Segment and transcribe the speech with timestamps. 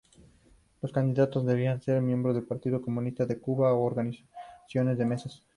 [0.81, 5.43] Los candidatos debían ser miembros del Partido Comunista de Cuba u organizaciones de masas.